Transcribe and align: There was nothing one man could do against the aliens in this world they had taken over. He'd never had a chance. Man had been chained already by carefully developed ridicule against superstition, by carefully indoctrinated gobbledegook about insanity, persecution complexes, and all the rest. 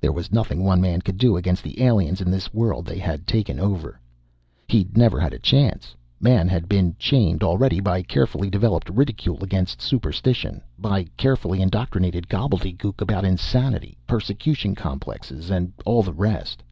There 0.00 0.12
was 0.12 0.30
nothing 0.30 0.62
one 0.62 0.80
man 0.80 1.02
could 1.02 1.18
do 1.18 1.36
against 1.36 1.64
the 1.64 1.82
aliens 1.82 2.20
in 2.20 2.30
this 2.30 2.54
world 2.54 2.86
they 2.86 3.00
had 3.00 3.26
taken 3.26 3.58
over. 3.58 3.98
He'd 4.68 4.96
never 4.96 5.18
had 5.18 5.34
a 5.34 5.38
chance. 5.40 5.96
Man 6.20 6.46
had 6.46 6.68
been 6.68 6.94
chained 6.96 7.42
already 7.42 7.80
by 7.80 8.02
carefully 8.04 8.50
developed 8.50 8.88
ridicule 8.88 9.42
against 9.42 9.82
superstition, 9.82 10.62
by 10.78 11.06
carefully 11.16 11.60
indoctrinated 11.60 12.28
gobbledegook 12.28 13.00
about 13.00 13.24
insanity, 13.24 13.98
persecution 14.06 14.76
complexes, 14.76 15.50
and 15.50 15.72
all 15.84 16.04
the 16.04 16.14
rest. 16.14 16.62